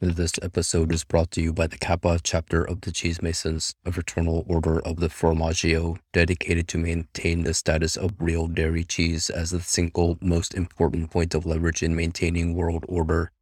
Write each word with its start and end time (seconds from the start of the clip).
This 0.00 0.34
episode 0.42 0.94
is 0.94 1.02
brought 1.02 1.32
to 1.32 1.42
you 1.42 1.52
by 1.52 1.66
the 1.66 1.76
Kappa 1.76 2.20
chapter 2.22 2.62
of 2.62 2.82
the 2.82 2.92
Cheese 2.92 3.20
Masons, 3.20 3.74
a 3.84 3.90
fraternal 3.90 4.44
order 4.46 4.78
of 4.78 5.00
the 5.00 5.08
Formaggio 5.08 5.98
dedicated 6.12 6.68
to 6.68 6.78
maintain 6.78 7.42
the 7.42 7.52
status 7.52 7.96
of 7.96 8.12
real 8.20 8.46
dairy 8.46 8.84
cheese 8.84 9.28
as 9.28 9.50
the 9.50 9.60
single 9.60 10.16
most 10.20 10.54
important 10.54 11.10
point 11.10 11.34
of 11.34 11.44
leverage 11.44 11.82
in 11.82 11.96
maintaining 11.96 12.54
world 12.54 12.84
order. 12.86 13.32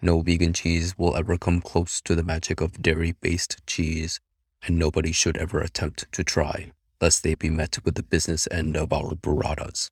No 0.00 0.22
vegan 0.22 0.54
cheese 0.54 0.96
will 0.96 1.14
ever 1.14 1.36
come 1.36 1.60
close 1.60 2.00
to 2.00 2.14
the 2.14 2.24
magic 2.24 2.62
of 2.62 2.80
dairy-based 2.80 3.66
cheese, 3.66 4.18
and 4.66 4.78
nobody 4.78 5.12
should 5.12 5.36
ever 5.36 5.60
attempt 5.60 6.10
to 6.12 6.24
try, 6.24 6.72
lest 6.98 7.24
they 7.24 7.34
be 7.34 7.50
met 7.50 7.84
with 7.84 7.94
the 7.94 8.02
business 8.02 8.48
end 8.50 8.74
of 8.74 8.90
our 8.90 9.14
burratas. 9.14 9.90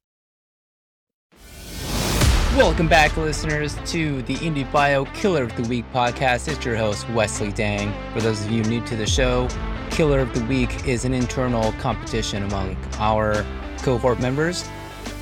Welcome 2.57 2.87
back, 2.87 3.17
listeners, 3.17 3.77
to 3.87 4.23
the 4.23 4.37
Indie 4.37 4.71
Bio 4.71 5.07
Killer 5.07 5.43
of 5.43 5.57
the 5.57 5.65
Week 5.65 5.85
podcast. 5.93 6.47
It's 6.47 6.65
your 6.65 6.77
host, 6.77 7.11
Wesley 7.11 7.51
Dang. 7.51 7.93
For 8.13 8.21
those 8.21 8.45
of 8.45 8.51
you 8.53 8.63
new 8.63 8.81
to 8.87 8.95
the 8.95 9.07
show, 9.07 9.49
Killer 9.91 10.21
of 10.21 10.33
the 10.35 10.45
Week 10.45 10.87
is 10.87 11.05
an 11.05 11.13
internal 11.13 11.73
competition 11.81 12.45
among 12.45 12.77
our 13.01 13.45
cohort 13.79 14.21
members 14.21 14.63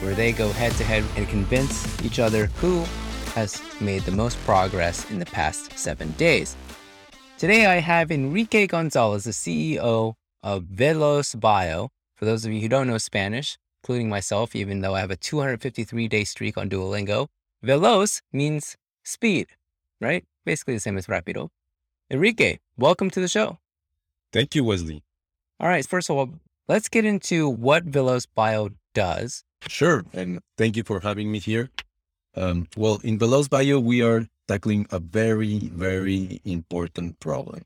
where 0.03 0.15
they 0.15 0.33
go 0.33 0.53
head 0.53 0.73
to 0.73 0.85
head 0.85 1.05
and 1.17 1.27
convince 1.27 2.05
each 2.05 2.19
other 2.19 2.47
who 2.61 2.85
has 3.35 3.63
made 3.81 4.03
the 4.03 4.13
most 4.13 4.37
progress 4.45 5.11
in 5.11 5.19
the 5.19 5.25
past 5.25 5.79
seven 5.79 6.11
days. 6.13 6.55
Today, 7.39 7.65
I 7.65 7.77
have 7.77 8.11
Enrique 8.11 8.67
Gonzalez, 8.67 9.25
the 9.25 9.31
CEO 9.31 10.17
of 10.43 10.65
Veloz 10.65 11.41
Bio. 11.41 11.89
For 12.15 12.27
those 12.27 12.45
of 12.45 12.53
you 12.53 12.61
who 12.61 12.69
don't 12.69 12.89
know 12.89 12.99
Spanish, 12.99 13.57
including 13.83 14.09
myself, 14.09 14.55
even 14.55 14.81
though 14.81 14.95
I 14.95 15.01
have 15.01 15.11
a 15.11 15.17
253 15.17 16.07
day 16.07 16.23
streak 16.25 16.57
on 16.57 16.71
Duolingo. 16.71 17.27
Veloz 17.65 18.23
means 18.33 18.77
speed, 19.03 19.49
right? 20.01 20.25
Basically 20.45 20.75
the 20.75 20.81
same 20.81 20.97
as 20.97 21.09
rapido. 21.09 21.49
Enrique, 22.09 22.59
welcome 22.77 23.11
to 23.11 23.21
the 23.21 23.27
show. 23.27 23.59
Thank 24.33 24.55
you, 24.55 24.63
Wesley. 24.63 25.03
All 25.59 25.69
right. 25.69 25.85
First 25.85 26.11
of 26.11 26.17
all, 26.17 26.31
let's 26.69 26.89
get 26.89 27.05
into 27.05 27.49
what 27.49 27.91
Veloz 27.91 28.27
Bio 28.33 28.71
does. 28.95 29.45
Sure. 29.67 30.05
And 30.13 30.41
thank 30.57 30.77
you 30.77 30.85
for 30.85 31.01
having 31.01 31.33
me 31.33 31.41
here. 31.41 31.71
Um, 32.37 32.69
well, 32.77 33.01
in 33.03 33.19
Veloz 33.19 33.51
Bio, 33.51 33.81
we 33.81 34.01
are 34.01 34.29
tackling 34.47 34.87
a 34.91 35.01
very, 35.01 35.59
very 35.59 36.41
important 36.45 37.19
problem, 37.19 37.63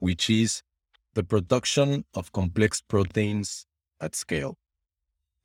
which 0.00 0.28
is 0.28 0.62
the 1.14 1.22
production 1.22 2.04
of 2.14 2.32
complex 2.32 2.80
proteins 2.80 3.66
at 4.00 4.14
scale. 4.14 4.56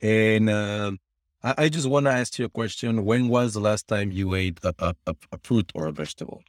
And 0.02 0.50
uh, 0.50 0.92
I, 1.44 1.54
I, 1.58 1.70
just 1.70 1.88
want 1.88 2.06
to 2.06 2.12
ask 2.12 2.38
you 2.38 2.46
a 2.46 2.50
question. 2.50 3.06
When 3.06 3.28
was 3.30 3.54
the 3.54 3.60
last 3.60 3.88
time 3.88 4.12
you 4.12 4.36
ate 4.36 4.60
a, 4.64 4.74
a, 4.80 5.16
a, 5.32 5.38
fruit 5.42 5.72
or 5.74 5.88
a 5.88 5.92
vegetable? 5.92 6.44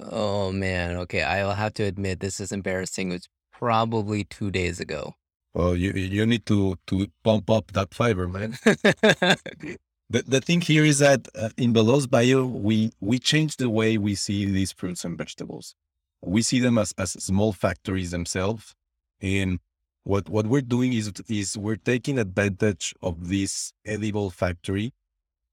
Oh, 0.00 0.52
man. 0.52 0.96
Okay. 0.96 1.22
I'll 1.22 1.54
have 1.54 1.74
to 1.74 1.84
admit, 1.84 2.20
this 2.20 2.40
is 2.40 2.52
embarrassing. 2.52 3.10
It 3.10 3.14
was 3.14 3.28
probably 3.52 4.24
two 4.24 4.50
days 4.50 4.80
ago. 4.80 5.14
Well, 5.54 5.74
you, 5.74 5.92
you 5.92 6.26
need 6.26 6.44
to, 6.46 6.76
to 6.88 7.06
pump 7.24 7.48
up 7.48 7.72
that 7.72 7.94
fiber, 7.94 8.28
man. 8.28 8.58
the, 8.64 9.78
the 10.10 10.42
thing 10.42 10.60
here 10.60 10.84
is 10.84 10.98
that 10.98 11.28
uh, 11.34 11.48
in 11.56 11.72
Veloz 11.72 12.10
Bio, 12.10 12.44
we, 12.44 12.92
we 13.00 13.18
change 13.18 13.56
the 13.56 13.70
way 13.70 13.96
we 13.96 14.14
see 14.14 14.44
these 14.44 14.72
fruits 14.72 15.02
and 15.02 15.16
vegetables. 15.16 15.74
We 16.22 16.42
see 16.42 16.60
them 16.60 16.76
as, 16.76 16.92
as 16.98 17.12
small 17.12 17.54
factories 17.54 18.10
themselves. 18.10 18.74
And 19.22 19.60
what 20.06 20.28
what 20.28 20.46
we're 20.46 20.60
doing 20.60 20.92
is 20.92 21.12
is 21.28 21.58
we're 21.58 21.82
taking 21.92 22.16
advantage 22.18 22.94
of 23.02 23.28
this 23.28 23.72
edible 23.84 24.30
factory, 24.30 24.92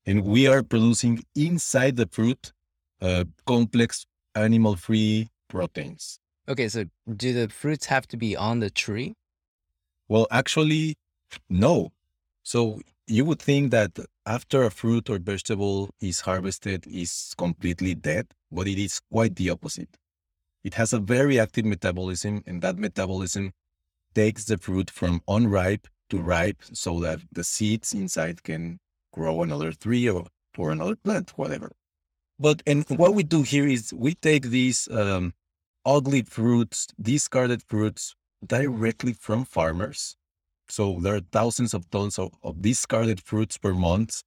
and 0.06 0.23
we 0.23 0.46
are 0.48 0.62
producing 0.62 1.23
inside 1.36 1.96
the 1.96 2.08
fruit 2.08 2.54
uh, 3.02 3.26
complex 3.48 4.06
animal-free 4.36 5.30
proteins. 5.48 6.20
Okay, 6.48 6.68
so 6.68 6.86
do 7.16 7.34
the 7.34 7.50
fruits 7.50 7.88
have 7.88 8.08
to 8.09 8.18
be 8.18 8.36
on 8.36 8.59
the 8.59 8.70
tree? 8.70 9.16
Well, 10.08 10.28
actually, 10.30 10.98
no. 11.50 11.92
So 12.44 12.80
you 13.08 13.25
would 13.25 13.42
think 13.42 13.72
that 13.72 13.97
after 14.25 14.63
a 14.63 14.69
fruit 14.69 15.09
or 15.09 15.18
vegetable 15.18 15.90
is 16.00 16.22
harvested 16.22 16.86
is 16.86 17.34
completely 17.38 17.96
dead, 17.96 18.28
but 18.52 18.68
it 18.68 18.78
is 18.78 19.02
quite 19.12 19.36
the 19.36 19.50
opposite. 19.50 19.97
It 20.63 20.75
has 20.75 20.94
a 20.94 21.00
very 21.00 21.40
active 21.40 21.66
metabolism, 21.66 22.44
and 22.46 22.62
that 22.62 22.78
metabolism 22.78 23.52
takes 24.13 24.46
the 24.46 24.57
fruit 24.57 24.90
from 24.90 25.22
unripe 25.28 25.88
to 26.09 26.22
ripe 26.22 26.62
so 26.74 27.00
that 27.00 27.19
the 27.31 27.44
seeds 27.44 27.94
inside 27.94 28.44
can 28.44 28.79
grow 29.12 29.41
another 29.41 29.72
tree 29.72 30.09
or, 30.09 30.28
or 30.57 30.72
another 30.72 30.96
plant, 30.96 31.31
whatever. 31.35 31.72
But 32.40 32.63
and 32.66 32.85
what 32.90 33.13
we 33.13 33.24
do 33.24 33.44
here 33.44 33.68
is 33.68 33.94
we 33.94 34.16
take 34.16 34.47
these 34.47 34.88
um, 34.91 35.34
ugly 35.85 36.24
fruits, 36.24 36.88
discarded 37.01 37.63
fruits 37.68 38.16
directly 38.46 39.13
from 39.13 39.46
farmers. 39.46 40.16
So 40.68 41.00
there 41.00 41.16
are 41.16 41.22
thousands 41.31 41.74
of 41.74 41.90
tons 41.90 42.18
of, 42.18 42.31
of 42.41 42.62
discarded 42.62 43.22
fruits 43.22 43.57
per 43.57 43.74
month, 43.74 44.24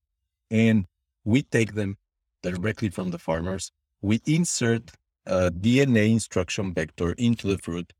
and 0.50 0.86
we 1.24 1.42
take 1.42 1.74
them 1.74 1.97
directly 2.42 2.88
from 2.88 3.10
the 3.10 3.18
farmers. 3.18 3.72
We 4.00 4.20
insert 4.26 4.92
a 5.26 5.50
DNA 5.50 6.12
instruction 6.12 6.72
vector 6.72 7.12
into 7.12 7.48
the 7.48 7.58
fruit 7.58 7.92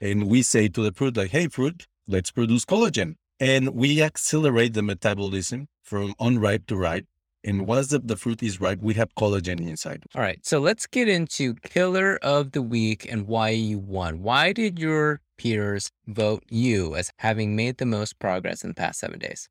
and 0.00 0.28
we 0.28 0.42
say 0.42 0.68
to 0.68 0.82
the 0.82 0.92
fruit, 0.92 1.16
like, 1.16 1.30
hey, 1.30 1.48
fruit, 1.48 1.86
let's 2.06 2.30
produce 2.30 2.64
collagen. 2.64 3.16
And 3.38 3.70
we 3.70 4.02
accelerate 4.02 4.74
the 4.74 4.82
metabolism 4.82 5.68
from 5.82 6.14
unripe 6.20 6.66
to 6.66 6.76
ripe. 6.76 7.06
And 7.42 7.66
once 7.66 7.88
the, 7.88 7.98
the 7.98 8.16
fruit 8.16 8.42
is 8.42 8.60
ripe, 8.60 8.80
we 8.82 8.94
have 8.94 9.14
collagen 9.14 9.60
inside. 9.60 10.04
All 10.14 10.20
right. 10.20 10.44
So 10.44 10.58
let's 10.58 10.86
get 10.86 11.08
into 11.08 11.54
killer 11.54 12.18
of 12.22 12.52
the 12.52 12.60
week 12.60 13.10
and 13.10 13.26
why 13.26 13.50
you 13.50 13.78
won. 13.78 14.22
Why 14.22 14.52
did 14.52 14.78
your 14.78 15.20
peers 15.38 15.90
vote 16.06 16.44
you 16.50 16.94
as 16.94 17.12
having 17.18 17.56
made 17.56 17.78
the 17.78 17.86
most 17.86 18.18
progress 18.18 18.62
in 18.62 18.70
the 18.70 18.74
past 18.74 19.00
seven 19.00 19.18
days? 19.18 19.48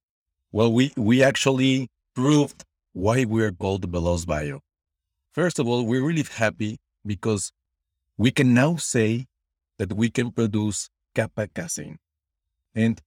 Well, 0.51 0.71
we, 0.71 0.93
we 0.95 1.23
actually 1.23 1.89
proved 2.13 2.63
why 2.93 3.25
we're 3.25 3.51
called 3.51 3.91
Veloz 3.91 4.25
Bio. 4.25 4.61
First 5.33 5.57
of 5.57 5.67
all, 5.67 5.85
we're 5.85 6.03
really 6.03 6.23
happy 6.23 6.77
because 7.05 7.51
we 8.17 8.29
can 8.29 8.53
now 8.53 8.75
say 8.75 9.25
that 9.79 9.94
we 9.94 10.09
can 10.12 10.31
produce 10.31 10.90
kappa 11.16 11.47
casein. 11.47 11.97
And 12.75 13.01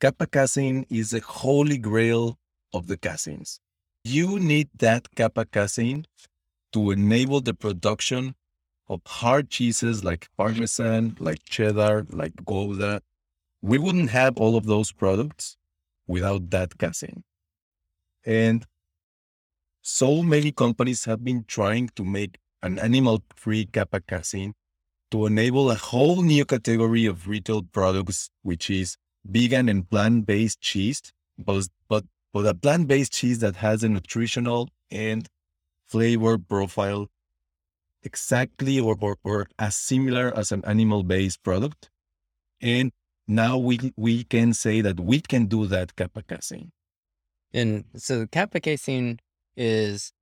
kappa 0.00 0.26
casein 0.26 0.84
is 0.90 1.10
the 1.10 1.20
holy 1.20 1.78
grail 1.78 2.38
of 2.74 2.88
the 2.88 2.98
caseins. 2.98 3.60
You 4.04 4.38
need 4.38 4.68
that 4.78 5.14
kappa 5.14 5.46
casein 5.46 6.04
to 6.72 6.90
enable 6.90 7.40
the 7.40 7.54
production 7.54 8.34
of 8.88 9.00
hard 9.06 9.50
cheeses 9.50 10.04
like 10.04 10.28
Parmesan, 10.36 11.16
like 11.18 11.44
cheddar, 11.44 12.06
like 12.10 12.44
Gouda. 12.44 13.00
We 13.62 13.78
wouldn't 13.78 14.10
have 14.10 14.36
all 14.36 14.56
of 14.56 14.66
those 14.66 14.92
products 14.92 15.56
without 16.06 16.50
that 16.50 16.76
casein. 16.78 17.24
And 18.24 18.66
so 19.80 20.22
many 20.22 20.50
companies 20.52 21.04
have 21.04 21.24
been 21.24 21.44
trying 21.46 21.90
to 21.94 22.04
make 22.04 22.38
an 22.62 22.78
animal 22.78 23.22
free 23.34 23.66
kappa 23.66 24.00
casein 24.00 24.54
to 25.10 25.26
enable 25.26 25.70
a 25.70 25.74
whole 25.74 26.22
new 26.22 26.44
category 26.44 27.06
of 27.06 27.28
retail 27.28 27.62
products, 27.62 28.30
which 28.42 28.70
is 28.70 28.96
vegan 29.24 29.68
and 29.68 29.88
plant-based 29.88 30.60
cheese, 30.60 31.12
but, 31.38 31.68
but, 31.88 32.04
but 32.32 32.46
a 32.46 32.54
plant-based 32.54 33.12
cheese 33.12 33.38
that 33.40 33.56
has 33.56 33.82
a 33.82 33.88
nutritional 33.88 34.68
and 34.90 35.28
flavor 35.84 36.38
profile 36.38 37.08
exactly 38.02 38.78
or, 38.80 38.96
or, 39.00 39.16
or 39.24 39.46
as 39.58 39.76
similar 39.76 40.36
as 40.36 40.52
an 40.52 40.64
animal-based 40.64 41.42
product. 41.42 41.90
And 42.60 42.92
now 43.28 43.58
we, 43.58 43.92
we 43.96 44.24
can 44.24 44.54
say 44.54 44.80
that 44.80 45.00
we 45.00 45.20
can 45.20 45.46
do 45.46 45.66
that 45.66 45.96
kappa 45.96 46.22
casein. 46.22 46.72
And 47.52 47.84
so 47.96 48.26
kappa 48.26 48.60
casein 48.60 49.20
is 49.56 50.12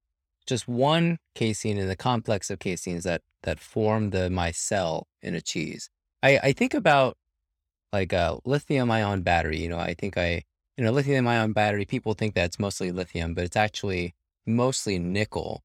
just 0.47 0.69
one 0.69 1.19
casein 1.34 1.78
in 1.78 1.88
the 1.88 1.97
complex 1.97 2.50
of 2.50 2.59
caseins 2.59 3.03
that 3.03 3.22
that 3.43 3.60
form 3.60 4.10
the 4.10 4.28
micelle 4.28 5.04
in 5.22 5.34
a 5.34 5.41
cheese. 5.41 5.91
I, 6.22 6.39
I 6.42 6.53
think 6.53 6.74
about 6.74 7.16
like 7.92 8.13
uh, 8.13 8.39
a 8.45 8.48
lithium 8.48 8.91
ion 8.91 9.22
battery. 9.22 9.60
You 9.60 9.68
know, 9.68 9.78
I 9.78 9.95
think 9.95 10.16
I 10.16 10.45
you 10.77 10.84
know 10.84 10.92
lithium 10.92 11.27
ion 11.27 11.53
battery. 11.53 11.84
People 11.84 12.15
think 12.15 12.34
that 12.34 12.47
it's 12.47 12.59
mostly 12.59 12.91
lithium, 12.91 13.34
but 13.34 13.45
it's 13.45 13.57
actually 13.57 14.15
mostly 14.47 14.98
nickel. 14.98 15.63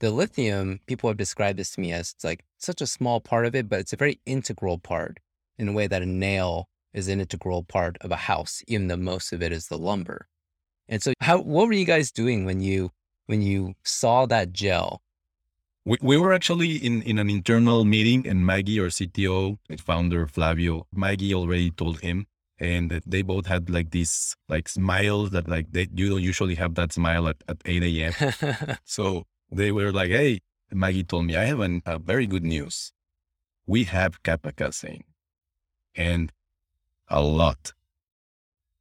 The 0.00 0.10
lithium 0.10 0.80
people 0.86 1.08
have 1.08 1.16
described 1.16 1.58
this 1.58 1.72
to 1.72 1.80
me 1.80 1.92
as 1.92 2.12
it's 2.12 2.24
like 2.24 2.44
such 2.58 2.80
a 2.80 2.86
small 2.86 3.20
part 3.20 3.46
of 3.46 3.54
it, 3.54 3.68
but 3.68 3.80
it's 3.80 3.92
a 3.92 3.96
very 3.96 4.20
integral 4.26 4.78
part 4.78 5.18
in 5.58 5.68
a 5.68 5.72
way 5.72 5.86
that 5.86 6.02
a 6.02 6.06
nail 6.06 6.68
is 6.92 7.08
an 7.08 7.20
integral 7.20 7.62
part 7.62 7.96
of 8.00 8.10
a 8.10 8.16
house, 8.16 8.62
even 8.68 8.88
though 8.88 8.96
most 8.96 9.32
of 9.32 9.42
it 9.42 9.52
is 9.52 9.68
the 9.68 9.78
lumber. 9.78 10.28
And 10.88 11.02
so, 11.02 11.12
how 11.20 11.40
what 11.40 11.66
were 11.66 11.72
you 11.72 11.84
guys 11.84 12.12
doing 12.12 12.44
when 12.44 12.60
you 12.60 12.90
when 13.26 13.42
you 13.42 13.74
saw 13.82 14.26
that 14.26 14.52
gel? 14.52 15.02
We, 15.84 15.98
we 16.00 16.16
were 16.16 16.32
actually 16.32 16.76
in, 16.76 17.02
in 17.02 17.18
an 17.18 17.28
internal 17.28 17.84
meeting 17.84 18.26
and 18.26 18.46
Maggie, 18.46 18.80
our 18.80 18.86
CTO 18.86 19.58
founder 19.78 20.26
Flavio, 20.26 20.86
Maggie 20.92 21.34
already 21.34 21.70
told 21.70 22.00
him 22.00 22.26
and 22.58 23.02
they 23.04 23.22
both 23.22 23.46
had 23.46 23.68
like 23.68 23.90
these 23.90 24.36
like 24.48 24.68
smiles 24.68 25.30
that 25.30 25.48
like 25.48 25.72
they 25.72 25.88
you 25.94 26.08
don't 26.08 26.22
usually 26.22 26.54
have 26.54 26.74
that 26.76 26.92
smile 26.92 27.28
at, 27.28 27.36
at 27.48 27.58
8 27.64 27.82
a.m. 27.82 28.76
so 28.84 29.24
they 29.50 29.72
were 29.72 29.92
like, 29.92 30.10
hey, 30.10 30.40
Maggie 30.72 31.04
told 31.04 31.26
me, 31.26 31.36
I 31.36 31.44
have 31.44 31.60
an, 31.60 31.82
a 31.86 31.98
very 31.98 32.26
good 32.26 32.44
news. 32.44 32.92
We 33.66 33.84
have 33.84 34.22
kappa 34.22 34.52
casein 34.52 35.04
and 35.94 36.32
a 37.08 37.22
lot. 37.22 37.72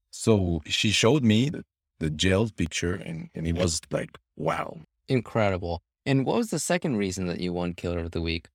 So 0.09 0.61
she 0.65 0.91
showed 0.91 1.23
me 1.23 1.51
the, 1.99 2.09
jail 2.09 2.49
picture 2.49 2.93
and, 2.93 3.29
and 3.33 3.47
it 3.47 3.55
was 3.55 3.81
like, 3.91 4.17
wow. 4.35 4.77
Incredible. 5.07 5.81
And 6.05 6.25
what 6.25 6.37
was 6.37 6.49
the 6.49 6.59
second 6.59 6.97
reason 6.97 7.27
that 7.27 7.39
you 7.39 7.53
won 7.53 7.73
Killer 7.73 7.99
of 7.99 8.11
the 8.11 8.21
Week? 8.21 8.49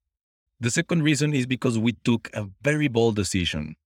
The 0.61 0.71
second 0.71 1.03
reason 1.03 1.33
is 1.33 1.47
because 1.47 1.79
we 1.79 1.93
took 1.93 2.31
a 2.35 2.49
very 2.63 2.89
bold 2.89 3.17
decision. 3.17 3.77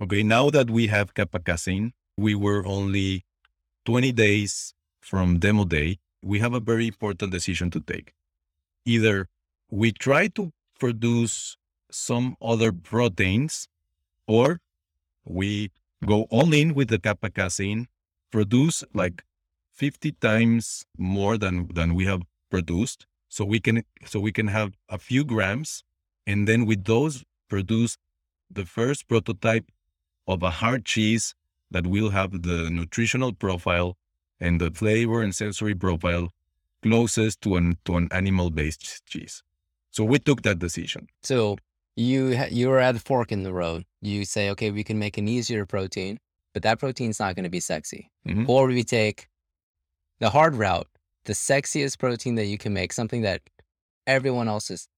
Okay, 0.00 0.22
now 0.22 0.50
that 0.50 0.68
we 0.68 0.88
have 0.88 1.14
kappa 1.14 1.40
casein, 1.40 1.92
we 2.16 2.34
were 2.34 2.66
only 2.66 3.24
20 3.84 4.12
days 4.12 4.74
from 5.00 5.38
demo 5.38 5.64
day. 5.64 5.98
We 6.22 6.40
have 6.40 6.52
a 6.52 6.60
very 6.60 6.88
important 6.88 7.32
decision 7.32 7.70
to 7.70 7.80
take. 7.80 8.12
Either 8.84 9.28
we 9.70 9.92
try 9.92 10.28
to 10.28 10.52
produce 10.78 11.56
some 11.90 12.36
other 12.42 12.72
proteins 12.72 13.68
or 14.26 14.60
we 15.24 15.70
go 16.04 16.22
all 16.30 16.52
in 16.52 16.74
with 16.74 16.88
the 16.88 16.98
kappa 16.98 17.30
casein, 17.30 17.88
produce 18.30 18.84
like 18.94 19.22
50 19.72 20.12
times 20.12 20.84
more 20.96 21.38
than, 21.38 21.68
than 21.72 21.94
we 21.94 22.04
have 22.06 22.22
produced. 22.50 23.06
So 23.28 23.44
we 23.44 23.60
can, 23.60 23.84
so 24.06 24.20
we 24.20 24.32
can 24.32 24.48
have 24.48 24.72
a 24.88 24.98
few 24.98 25.24
grams 25.24 25.84
and 26.26 26.46
then 26.46 26.66
with 26.66 26.84
those 26.84 27.24
produce 27.48 27.96
the 28.50 28.64
first 28.64 29.08
prototype 29.08 29.66
of 30.26 30.42
a 30.42 30.50
hard 30.50 30.84
cheese 30.84 31.34
that 31.70 31.86
will 31.86 32.10
have 32.10 32.42
the 32.42 32.70
nutritional 32.70 33.32
profile 33.32 33.96
and 34.40 34.60
the 34.60 34.70
flavor 34.70 35.22
and 35.22 35.34
sensory 35.34 35.74
profile 35.74 36.28
closest 36.82 37.40
to 37.42 37.56
an 37.56 37.76
to 37.84 37.96
an 37.96 38.08
animal 38.12 38.50
based 38.50 39.04
cheese. 39.06 39.42
So 39.90 40.04
we 40.04 40.18
took 40.18 40.42
that 40.42 40.58
decision. 40.58 41.08
So 41.22 41.56
you 41.96 42.38
you 42.50 42.68
were 42.68 42.78
at 42.78 42.96
a 42.96 43.00
fork 43.00 43.32
in 43.32 43.42
the 43.42 43.52
road. 43.52 43.84
You 44.00 44.24
say, 44.24 44.50
okay, 44.50 44.70
we 44.70 44.84
can 44.84 44.98
make 44.98 45.18
an 45.18 45.26
easier 45.28 45.66
protein, 45.66 46.18
but 46.58 46.64
that 46.64 46.80
protein's 46.80 47.20
not 47.20 47.36
going 47.36 47.44
to 47.44 47.48
be 47.50 47.60
sexy. 47.60 48.10
Mhm. 48.26 48.48
Or 48.48 48.66
we 48.66 48.82
take 48.82 49.28
the 50.18 50.30
hard 50.30 50.56
route, 50.56 50.88
the 51.22 51.32
sexiest 51.32 52.00
protein 52.00 52.34
that 52.34 52.46
you 52.46 52.58
can 52.58 52.72
make, 52.72 52.92
something 52.92 53.22
that 53.22 53.42
everyone 54.08 54.48
else 54.48 54.68
is 54.72 54.88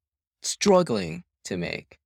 struggling 0.41 1.23
to 1.45 1.59
make, 1.59 1.99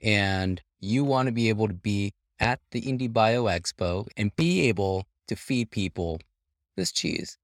and 0.00 0.62
you 0.80 1.04
want 1.04 1.26
to 1.26 1.32
be 1.32 1.50
able 1.50 1.68
to 1.68 1.74
be 1.74 2.14
at 2.40 2.60
the 2.70 2.80
Indie 2.80 3.12
Bio 3.12 3.44
Expo 3.44 4.08
and 4.16 4.34
be 4.36 4.62
able 4.70 5.06
to 5.26 5.36
feed 5.36 5.70
people 5.70 6.18
this 6.76 6.90
cheese. 6.90 7.36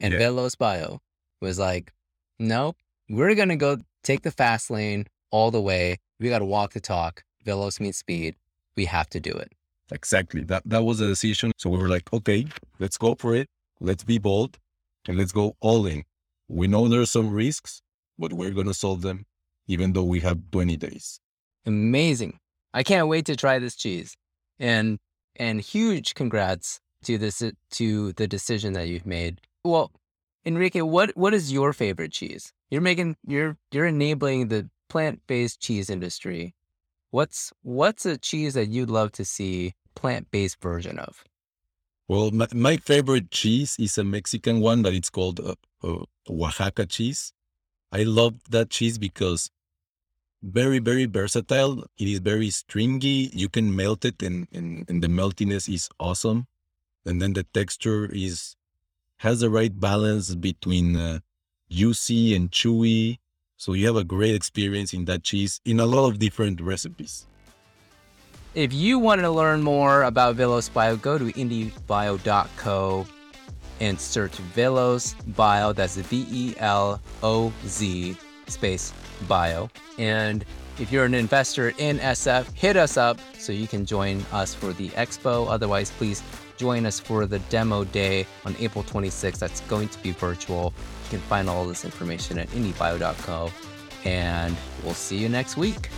And 0.00 0.12
Yeah. 0.12 0.20
Veloz 0.20 0.58
Bio 0.58 1.00
was 1.40 1.58
like, 1.58 1.94
nope, 2.38 2.76
we're 3.08 3.34
going 3.34 3.48
to 3.48 3.56
go 3.56 3.78
take 4.02 4.20
the 4.20 4.30
fast 4.30 4.68
lane 4.70 5.06
all 5.30 5.50
the 5.50 5.62
way. 5.62 5.96
We 6.20 6.28
got 6.28 6.40
to 6.40 6.44
walk 6.44 6.74
the 6.74 6.80
talk. 6.80 7.24
Veloz 7.42 7.80
means 7.80 7.96
speed. 7.96 8.36
We 8.76 8.84
have 8.84 9.08
to 9.10 9.20
do 9.20 9.30
it. 9.32 9.50
Exactly. 9.90 10.42
That 10.44 10.62
that 10.66 10.82
was 10.84 11.00
a 11.00 11.06
decision. 11.06 11.52
So 11.58 11.70
we 11.70 11.78
were 11.78 11.88
like, 11.88 12.12
okay, 12.12 12.46
let's 12.78 12.96
go 12.96 13.14
for 13.18 13.34
it. 13.34 13.48
Let's 13.80 14.04
be 14.04 14.18
bold 14.18 14.58
and 15.06 15.18
let's 15.18 15.32
go 15.32 15.56
all 15.60 15.86
in. 15.86 16.04
We 16.48 16.66
know 16.66 16.88
there's 16.88 17.10
some 17.10 17.30
risks, 17.32 17.82
but 18.18 18.32
we're 18.32 18.50
gonna 18.52 18.74
solve 18.74 19.02
them 19.02 19.26
even 19.66 19.92
though 19.92 20.04
we 20.04 20.20
have 20.20 20.50
20 20.50 20.76
days. 20.76 21.20
Amazing. 21.66 22.38
I 22.72 22.82
can't 22.82 23.08
wait 23.08 23.26
to 23.26 23.36
try 23.36 23.58
this 23.58 23.76
cheese. 23.76 24.16
And 24.58 24.98
and 25.36 25.60
huge 25.60 26.14
congrats 26.14 26.80
to 27.04 27.18
this 27.18 27.42
to 27.70 28.12
the 28.12 28.26
decision 28.26 28.72
that 28.74 28.88
you've 28.88 29.06
made. 29.06 29.40
Well, 29.64 29.92
Enrique, 30.44 30.82
what 30.82 31.16
what 31.16 31.34
is 31.34 31.52
your 31.52 31.72
favorite 31.72 32.12
cheese? 32.12 32.52
You're 32.70 32.82
making 32.82 33.16
you're 33.26 33.56
you're 33.72 33.86
enabling 33.86 34.48
the 34.48 34.68
plant-based 34.88 35.60
cheese 35.60 35.90
industry. 35.90 36.54
What's 37.14 37.52
what's 37.62 38.04
a 38.06 38.18
cheese 38.18 38.54
that 38.54 38.70
you'd 38.70 38.90
love 38.90 39.12
to 39.12 39.24
see 39.24 39.74
plant-based 39.94 40.60
version 40.60 40.98
of? 40.98 41.22
Well, 42.08 42.32
my, 42.32 42.48
my 42.52 42.76
favorite 42.76 43.30
cheese 43.30 43.76
is 43.78 43.96
a 43.96 44.02
Mexican 44.02 44.60
one 44.60 44.82
that 44.82 44.94
it's 44.94 45.10
called 45.10 45.38
uh, 45.38 45.54
uh, 45.84 46.06
Oaxaca 46.28 46.86
cheese. 46.86 47.32
I 47.92 48.02
love 48.02 48.34
that 48.50 48.70
cheese 48.70 48.98
because 48.98 49.48
very, 50.42 50.80
very 50.80 51.04
versatile. 51.04 51.84
It 51.96 52.08
is 52.08 52.18
very 52.18 52.50
stringy. 52.50 53.30
You 53.32 53.48
can 53.48 53.76
melt 53.76 54.04
it 54.04 54.20
and, 54.20 54.48
and, 54.52 54.84
and 54.88 55.00
the 55.00 55.06
meltiness 55.06 55.72
is 55.72 55.88
awesome. 56.00 56.48
And 57.06 57.22
then 57.22 57.34
the 57.34 57.44
texture 57.44 58.06
is, 58.12 58.56
has 59.18 59.38
the 59.38 59.50
right 59.50 59.78
balance 59.78 60.34
between 60.34 60.96
uh, 60.96 61.20
juicy 61.70 62.34
and 62.34 62.50
chewy. 62.50 63.18
So 63.56 63.72
you 63.72 63.86
have 63.86 63.96
a 63.96 64.04
great 64.04 64.34
experience 64.34 64.92
in 64.92 65.04
that 65.06 65.22
cheese 65.22 65.60
in 65.64 65.80
a 65.80 65.86
lot 65.86 66.08
of 66.08 66.18
different 66.18 66.60
recipes. 66.60 67.26
If 68.54 68.72
you 68.72 68.98
want 68.98 69.20
to 69.22 69.30
learn 69.30 69.62
more 69.62 70.02
about 70.04 70.36
Veloz 70.36 70.72
Bio, 70.72 70.96
go 70.96 71.18
to 71.18 71.24
indiebio.co 71.24 73.06
and 73.80 74.00
search 74.00 74.32
Veloz 74.54 75.14
Bio. 75.34 75.72
That's 75.72 75.96
V 75.96 76.26
E 76.30 76.54
L 76.58 77.00
O 77.22 77.52
Z 77.66 78.16
space 78.46 78.92
bio. 79.26 79.70
And 79.98 80.44
if 80.78 80.90
you're 80.92 81.04
an 81.04 81.14
investor 81.14 81.72
in 81.78 81.98
SF, 81.98 82.52
hit 82.54 82.76
us 82.76 82.96
up 82.96 83.18
so 83.38 83.52
you 83.52 83.66
can 83.66 83.86
join 83.86 84.24
us 84.32 84.54
for 84.54 84.72
the 84.72 84.88
expo. 84.90 85.48
Otherwise, 85.48 85.90
please 85.92 86.22
join 86.56 86.86
us 86.86 87.00
for 87.00 87.26
the 87.26 87.38
demo 87.50 87.84
day 87.84 88.26
on 88.44 88.54
April 88.58 88.84
26th. 88.84 89.38
That's 89.38 89.60
going 89.62 89.88
to 89.88 89.98
be 90.02 90.12
virtual. 90.12 90.72
You 91.04 91.10
can 91.10 91.20
find 91.20 91.48
all 91.48 91.66
this 91.66 91.84
information 91.84 92.38
at 92.38 92.48
indiebio.co. 92.48 93.50
And 94.04 94.56
we'll 94.82 94.94
see 94.94 95.16
you 95.16 95.28
next 95.28 95.56
week. 95.56 95.88